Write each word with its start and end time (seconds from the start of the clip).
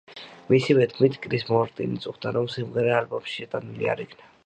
მისივე 0.51 0.87
თქმით, 0.93 1.19
კრის 1.27 1.45
მარტინი 1.51 2.01
წუხდა, 2.07 2.35
რომ 2.41 2.51
სიმღერა 2.57 2.99
ალბომში 3.05 3.39
შეტანილი 3.41 3.95
არ 3.97 4.07
იქნა. 4.09 4.37